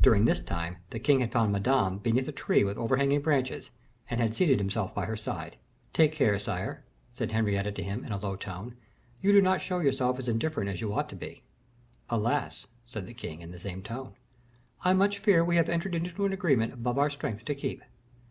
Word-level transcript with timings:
During 0.00 0.24
this 0.24 0.40
time, 0.40 0.78
the 0.88 0.98
king 0.98 1.20
had 1.20 1.32
found 1.32 1.52
Madame 1.52 1.98
beneath 1.98 2.26
a 2.26 2.32
tree 2.32 2.64
with 2.64 2.78
overhanging 2.78 3.20
branches, 3.20 3.70
and 4.08 4.18
had 4.18 4.34
seated 4.34 4.58
himself 4.58 4.94
by 4.94 5.04
her 5.04 5.18
side. 5.18 5.58
"Take 5.92 6.12
care, 6.12 6.38
sire," 6.38 6.82
said 7.12 7.30
Henrietta 7.32 7.70
to 7.72 7.82
him, 7.82 8.02
in 8.02 8.10
a 8.10 8.16
low 8.18 8.36
tone, 8.36 8.74
"you 9.20 9.32
do 9.32 9.42
not 9.42 9.60
show 9.60 9.80
yourself 9.80 10.18
as 10.18 10.30
indifferent 10.30 10.70
as 10.70 10.80
you 10.80 10.94
ought 10.94 11.10
to 11.10 11.14
be." 11.14 11.42
"Alas!" 12.08 12.68
replied 12.86 13.04
the 13.06 13.12
king, 13.12 13.42
in 13.42 13.50
the 13.50 13.58
same 13.58 13.82
tone, 13.82 14.14
"I 14.82 14.94
much 14.94 15.18
fear 15.18 15.44
we 15.44 15.56
have 15.56 15.68
entered 15.68 15.94
into 15.94 16.24
an 16.24 16.32
agreement 16.32 16.72
above 16.72 16.96
our 16.98 17.10
strength 17.10 17.44
to 17.44 17.54
keep." 17.54 17.82